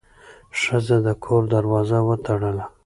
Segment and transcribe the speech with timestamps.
[0.61, 2.65] ښځه د کور دروازه وتړله.